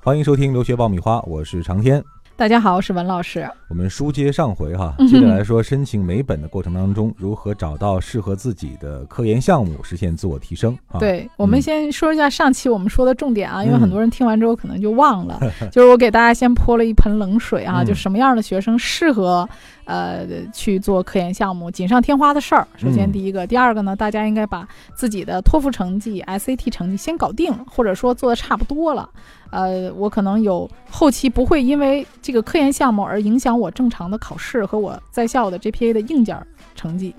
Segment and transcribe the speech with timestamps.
[0.00, 2.04] 欢迎收听留学爆米花，我是长天。
[2.36, 3.48] 大家好，我是文老师。
[3.68, 10.76] 我们书接上回哈，接着来说申请美本的过程当中，如何找到适合自己的科研项目，实现自我提升。
[10.98, 15.38] 对，我们先说一下上期我们说的重点啊，因为很多人听完之后可能就忘了，
[15.70, 19.48] 就是我给大家先泼了一盆冷水啊，就什么样的学生适合。
[19.86, 22.66] 呃，去做科研项目锦上添花的事儿。
[22.74, 29.06] 首先，第一个，第二个呢，大家应该把自己的托福成绩、SAT 成绩先搞定，或者说做的差不多了。
[29.54, 36.36] 呃，我可能有后期不会因为这个科研项目而影响我正常的考试和我在校的 GPA 的硬件
[36.74, 37.14] 成绩。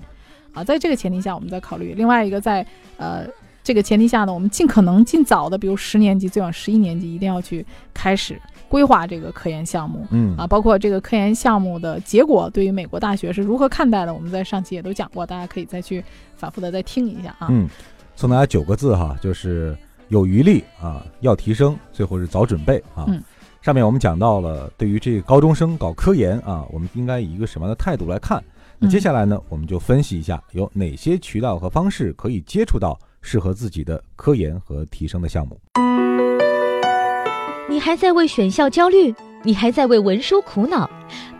[0.52, 1.94] 啊，在这个前提下，我们再考虑。
[1.94, 2.66] 另外一个，在
[2.98, 3.26] 呃
[3.62, 8.38] 这个前提下呢，我们尽可能尽早的，比如十年级，最晚十一年级，一定要去开始。
[8.68, 14.12] 规划这个科研项目，嗯啊，包括这个科研项目的结果，对于美国大学是如何看待的？
[14.12, 17.46] 我们在上期也都讲过，大家可以再去反复的再听一下啊。
[17.48, 17.68] 嗯，
[18.16, 19.76] 送大家九个字哈，就是
[20.08, 23.04] 有余力啊，要提升，最后是早准备啊。
[23.08, 23.22] 嗯，
[23.60, 28.42] 上面我们讲到了，对于这个高中生搞科研啊，我们应该以一个什么样的态度来看？
[28.78, 35.58] 那接下来呢，我们就分析一下有哪些渠道和方式可以接触到适合自己的科研和提升的项目。
[37.68, 39.14] 你还在为选校焦虑？
[39.42, 40.88] 你还在为文书苦恼？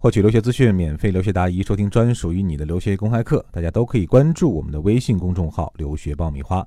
[0.00, 3.44] 获取留学资讯，免费留学答疑，收听专属于你的留学公开课。
[3.50, 6.64] 大家都可以关注我们的微信公众号“留学爆米花”。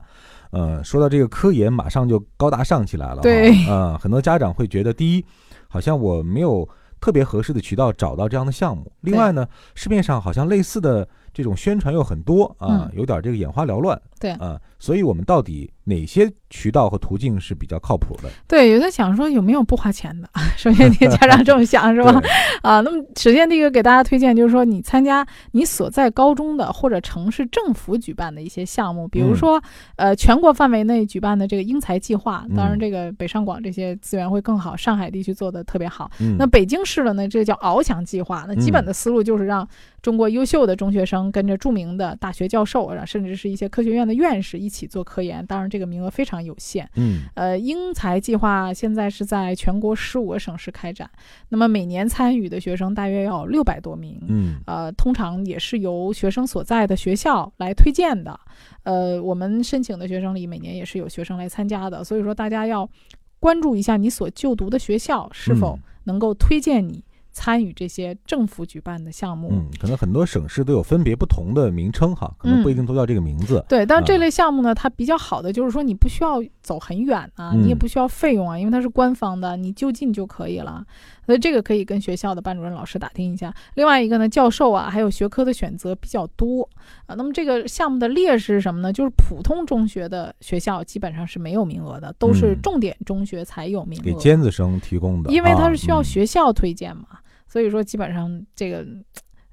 [0.51, 3.21] 呃，说到这个科研，马上就高大上起来了。
[3.21, 5.25] 对，呃，很多家长会觉得，第一，
[5.69, 6.67] 好像我没有
[6.99, 13.99] 特别合适的渠道找到这样的项目；另外呢，市面上好像类似的这种宣传又很多啊，有点这个眼花缭乱。
[14.19, 15.71] 对，啊，所以我们到底？
[15.83, 18.29] 哪些渠道和途径是比较靠谱的？
[18.47, 20.29] 对，有在想说有没有不花钱的。
[20.55, 22.21] 首先，你家长这么想是吧？
[22.61, 29.61] 啊，那么首先第一个给大家推荐就是说，你参加你所在高中的或者城市政府举办的一些项目，比如说
[29.95, 32.45] 呃全国范围内举办的这个英才计划。
[32.55, 36.09] 当然，这个北上广这些资源会更好，上海地区做的特别好。
[36.37, 38.45] 那北京市的呢，这叫翱翔计划。
[38.47, 39.67] 那基本的思路就是让
[40.01, 45.45] 中国优秀的中学生跟着著名的大学教授，甚至是一些科学院的院士一起做科研。
[45.45, 46.89] 当然，这个名额非常有限。
[46.95, 51.09] 嗯，呃，英才计划现在是在全国十五个省市开展，
[51.49, 54.19] 那么每年参与的学生大约要六百多名。
[54.27, 58.39] 嗯，呃，通常也是由学生所在的学校来推荐的。
[58.83, 62.89] 呃，我们申请的学生里每年也是有学生来参加的，所以说大家要
[63.39, 67.03] 关注一下你所就读的学校是否能够推荐你。
[67.31, 73.63] 参与这些政府举办的项目，嗯，可能很多省市都有分别不同的名称哈，可能不一定都叫这个名字。
[73.69, 80.85] 对，但这类项目呢，它比较好的就是说，你不需要走很远啊，你也不需要费用啊，因为它是官方的，你就近就可以了。
[81.31, 83.53] 所以这个可以跟学校的班主任老师打听一下。
[83.75, 86.67] 另外一个呢，教授啊，还有学科的选择比较多
[87.05, 87.15] 啊。
[87.15, 88.91] 那么这个项目的劣势是什么呢？
[88.91, 97.05] 就是普通中学的学校基本上是没有名额的，都是重点中学才有名额，给尖子生提供的，因为它是需要学校推荐嘛。
[97.47, 98.85] 所以说，基本上这个。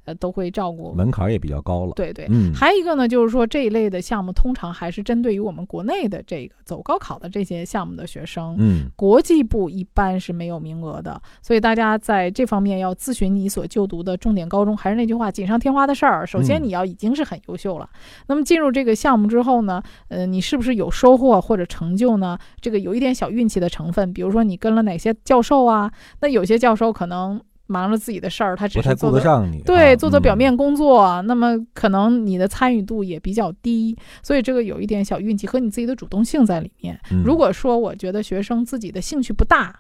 [0.09, 1.93] 呃，都会照顾，门槛也比较高了。
[1.95, 14.75] 对对，嗯，还有一个呢，就是说这一类的项目通常还是针对于我们国内的这个走高考的这些项目的学生，嗯，国际部一般是没有名额的，所以大家在这方面要咨询你所就读的重点高中。
[14.75, 17.91] 还是那句话，锦上添花的事儿，首先你要已经是很优秀了。
[18.29, 22.39] 那么进入这个项目之后呢，呃，你是不是有收获或者成就呢？
[22.63, 25.93] 这个有一点小运气的成分，比如说你跟了哪些教授啊？
[26.21, 27.39] 那有些教授可能。
[27.69, 36.99] 忙着自己的事儿，他只是做得上你对做做表面工作，那么可能你的参与度也比较低，所以这个有一点小运气和你自己的主动性在里面。
[37.25, 39.79] 如果说我觉得学生自己的兴趣不大，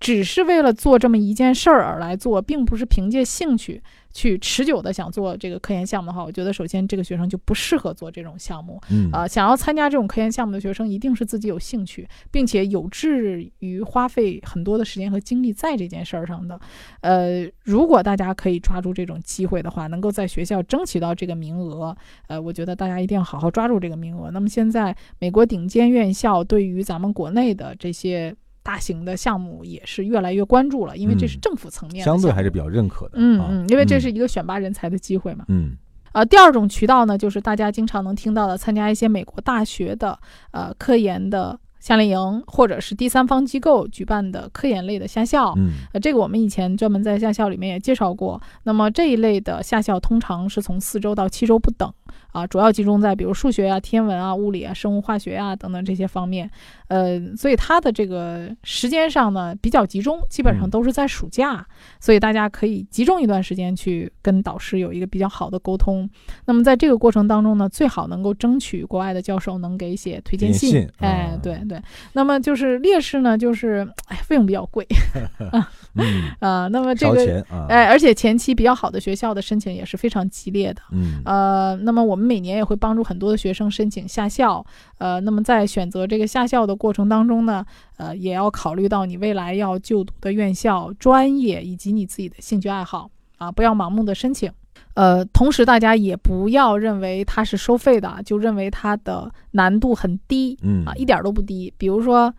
[0.00, 3.82] 只是为了做这么一件事儿而来做，并不是凭借兴趣。
[4.16, 8.80] 去持久的想做这个科研项目的话，我觉得首先这个学生就不适合做这种项目。
[8.88, 16.60] 嗯啊，想要参加这种科研项目的学生，一定是自己有兴趣，并且有志于花费很多的时间和精力在这件事儿上的。
[17.00, 21.96] 呃，如果大家可以抓住这种机会的话，能够在学校争取到这个名额，
[22.28, 24.30] 呃，我觉得大家一定要好好抓住这个名额。
[24.30, 28.32] 那么现在美国顶尖院校对于咱们国内的这些。
[28.64, 33.12] 大型的项目也是越来越关注了，因为这是政府层面相对还是比较认可的。
[33.14, 35.44] 嗯嗯，因为这是一个选拔人才的机会嘛。
[35.48, 35.76] 嗯，
[36.12, 40.18] 呃，第二种渠道呢，就是大家经常能听到的，参加一些美国大学的
[40.50, 41.56] 呃科研的。
[41.84, 48.40] 夏令营或者是第三方机构举办的科研类的夏校，嗯，呃，这个我们以前专门在夏校里面也介绍过。
[48.62, 51.92] 那么这一类的夏校通常是从四周到七周不等，
[52.32, 56.50] 啊，主要集中在比如数学啊、天文啊、物理啊、生物化学啊等等这些方面。
[56.88, 61.66] 呃，所以它的这个时间上呢比较集中，基本上都是在暑假，
[62.00, 66.08] 所以大家可以集中一段时间去跟导师有一个比较好的沟通。
[66.46, 70.88] 那么在这个过程当中呢，最好能够争取国外的教授能给写推荐信。
[70.96, 71.73] 哎，对对。
[72.12, 74.86] 那么就是劣势呢，就是哎费用比较贵。
[75.96, 80.82] 嗯啊，那么这个哎，而且前期比较好的学校的申请也是非常激烈的。
[80.90, 84.64] 嗯呃，那么我们每年也会帮助很多的学生申请下校。
[84.98, 87.64] 呃，那么在选择这个下校的过程当中呢，
[87.96, 94.50] 呃，也要考虑到你未来要就读的院校、专业以及你自己的兴趣爱好啊，不要盲目的申请。
[94.94, 100.56] 呃，同时大家也不要认为它是收费的，就认为它的难度很低。
[100.62, 101.72] 嗯啊，一点都不低。
[101.76, 102.32] 比如说。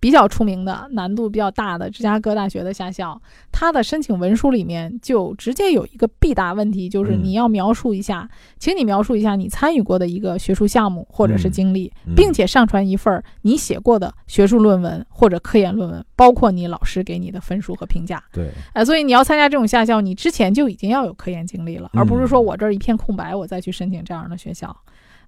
[0.00, 3.20] 比较出名的、难度比较大的芝加哥大学的下校，
[3.52, 18.22] 它的申请文书里面就直接有一个必答问题，就是你要描述一下，请你描述一下你参与过的一个学术项目或者是经历，并且上传一份你写过的学术论文或者科研论文，包括你老师给你的分数和评价。
[18.32, 24.74] 对，哎，所以你要参加这种下校，你之前就已经要有科研经历了，而不是说我这儿一片空白，我再去申请这样的学校。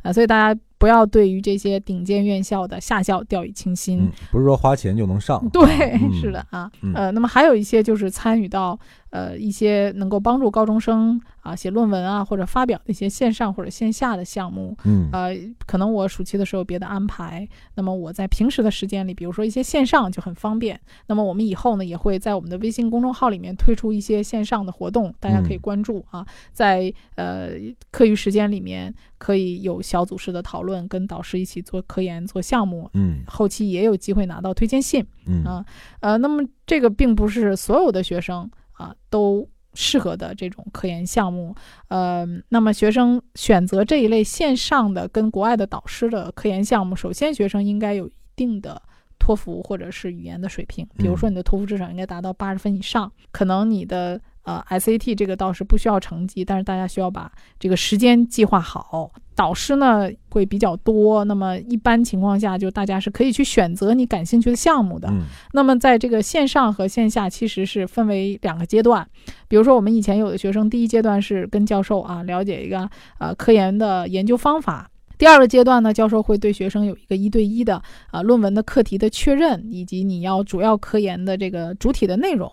[0.02, 5.48] 啊，所以大家不要对于这些顶尖院校的下校掉以轻心，不是说花钱就能上。
[5.50, 8.76] 对， 是的啊，呃，那么还有一些就是参与到。
[9.12, 15.36] 呃，一些能够帮助高中生啊写论文啊或者发表的一些线上或者线下的项目，嗯，呃，
[15.66, 20.80] 可能我暑期的时候别的安排，那么我在平时的时间里，比如说一些线上就很方便。
[21.08, 27.50] 那么我们以后呢也会在我们的微信公众号里面推出一些线上的活动，大家可以关注啊，在呃
[27.90, 35.64] 课余时间里面可以有小组式的讨论，跟导师一起做科研做项目，嗯，后期也有机会拿到推荐信，嗯啊，
[36.00, 38.50] 呃，那么这个并不是所有的学生。
[38.72, 41.54] 啊，都适合的这种科研项目，
[41.86, 48.82] 呃，那么学生选择这一类线上的跟国外的导师的科研项目，首先学生应该有一定的
[49.20, 54.20] 托福或者是语言的水平，比如说你的托福至少应该达到八十分以上，可能你的。
[54.42, 59.10] 呃，SAT 这个倒是不需要成绩，但是大家需要把这个时间计划好。
[59.34, 65.10] 导师呢会比较多，那么一般情况下，就大家是可以去选择你感兴趣的项目的。
[65.54, 69.08] 那么在这个线上和线下其实是分为两个阶段。
[69.48, 82.52] 比如说我们以前有的学生，第一阶段是跟教授啊了解一个呃科研的研究方法，第二个阶段呢，教授会对学生有一个一对一的啊论文的课题的确认，以及你要主要科研的这个主体的内容。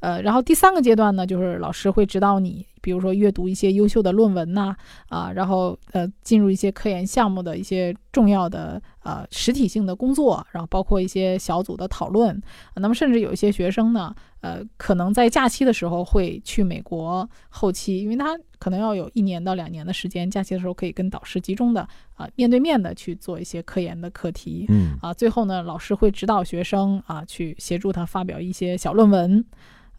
[0.00, 4.76] 呃，然后第三个阶段呢，就是老师会指导你，比如说阅读一些优秀的论文呐，
[5.08, 12.40] 啊，然后呃进入一些科研项目的一些重要的呃实体性的工作，然后包括一些小组的讨论。
[12.76, 24.66] 那么甚至有一些学生呢，呃，可能在假期的时候会去美国后期，因为他可能要有一年到两年的时间，假期的时候可以跟导师集中的啊面对面的去做一些科研的课题。
[24.68, 29.42] 嗯啊，最后呢，老师会指导学生啊去协助他发表一些小论文。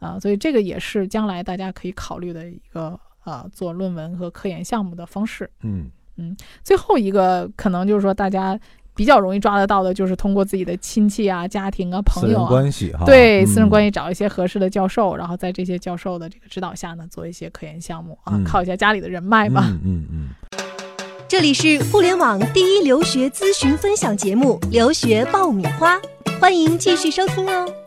[0.05, 5.49] 啊，所以这个也是将来大家可以考虑的一个啊，做论文和科研项目的方式。
[5.63, 8.57] 嗯嗯，最后一个可能就是说大家
[8.95, 19.67] 比较容易抓得到的，就是通过自己的亲戚啊、家庭啊、朋友啊，关系哈，对私人关系找一些合适的教授，然后在这些教授的这个指导下呢，做一些科研项目啊，靠一下家里的人脉嘛。
[19.67, 20.29] 嗯嗯嗯。
[21.27, 25.97] 这里是互联网第一留学咨询分享节目《留学爆米花》，
[26.39, 27.84] 欢迎继续收听哦。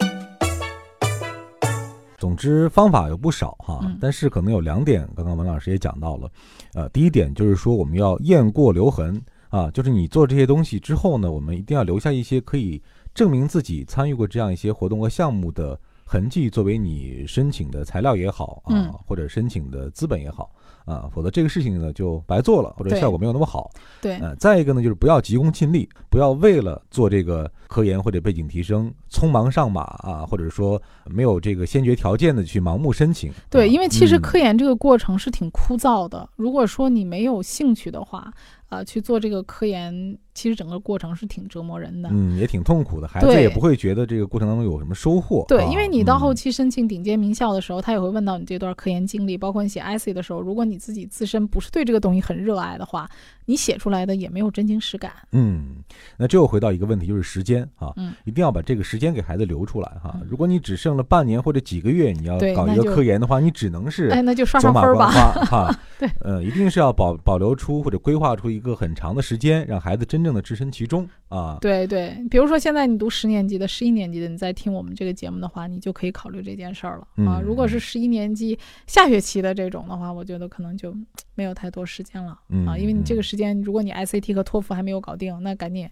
[2.19, 6.31] 总之方法有不少哈，但是可能有两点，刚刚文老师也讲到了。
[6.75, 12.83] 呃，第一点就是说我们要验过留痕啊，就是你做这些东西之后呢，我们一定要留下一些可以
[13.15, 20.51] 证明自己参与过这样一些活动和项目的痕迹，作为你申请的材料也好啊，或者申请的资本也好。
[20.89, 23.71] 啊，否则这个事情呢就白做了，或者效果没有那么好。
[24.01, 33.31] 对，呃，再一个呢，就是不要急功近利，不要为了做这个科研或者背景提升，匆忙上马啊，或者说没有这个先决条件的去盲目申请。
[33.51, 38.33] 对，因为其实科研这个过程是挺枯燥的，如果说你没有兴趣的话。
[38.69, 43.09] 呃，去做这个科研，其实整个过程是挺折磨人的，嗯，也挺痛苦的。
[43.09, 45.45] 孩子也不会觉得这个过程当中有什么收获。
[45.49, 53.09] 对，因为你到后期申请顶尖名校的时候，他也会问到你这段科研经历，包括你写 essay 的时候，如果你自己自身不是对这个东西很热爱的话，
[53.47, 55.13] 你写出来的也没有真情实感。
[55.33, 55.77] 嗯，
[56.19, 60.21] 那这又回到一个问题，就是时间啊，嗯，一定要把这个时间给孩子留出来哈。
[60.29, 65.11] 如果你只剩了半年或者几个月，你要搞一个科研的话，你只能是哎，那就刷刷分吧，
[65.49, 65.81] 哈。
[65.99, 70.29] 对，呃，一定是要保保留出或者规划出一个很长的时间，让孩子真正。
[70.29, 71.57] 的置身其中啊。
[71.61, 77.41] 对对，比如说现在你读十年级的、十一年级的，你在听我们这个节目的话，你就可以考虑这件事儿了啊。
[77.41, 80.95] 嗯如果是十一年级下学期的这种的话，我觉得可能就
[81.35, 85.89] 没有太多时间了嗯啊，因为你这嗯个时间，如果你 SAT 和托福还没有搞定，那赶紧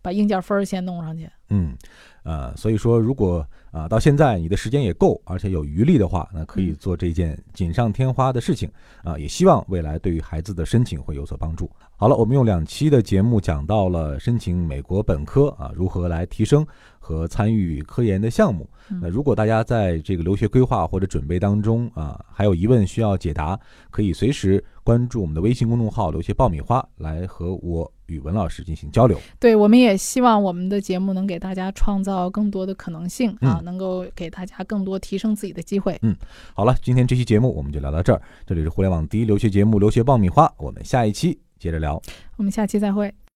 [0.00, 1.28] 把硬件分儿先弄上去。
[1.48, 1.76] 嗯，
[2.22, 8.70] 呃，所以说，如果啊、到现在你的时间也够，而且有余力的话，那可以嗯做这件锦上添花的事情
[9.02, 11.68] 啊、也希望未来对于孩子的申请会有所帮助。
[11.96, 16.64] 好了，我们用两期的节目讲到了申请美国本科啊，如何来提升
[17.00, 18.68] 和参与科研的项目。
[18.90, 23.58] 嗯那如果大家在这个留学规划或者准备当中啊，还有疑问需要解答，
[23.90, 29.18] 可以随时关注我们的微信公众号“留学爆米花”来和我与文老师进行交流。
[29.40, 35.98] 对，我们也希望我们的节目能给大家创造更多的可能性啊，嗯能够给大家更多提升自己的机会。
[36.02, 36.14] 嗯
[36.54, 38.20] 好了，今天这期节目我们就聊到这儿。
[38.46, 42.00] 这里是互联网第一留学节目《留学爆米花》，我们下一期接着聊。
[42.36, 43.12] 我们下期再会。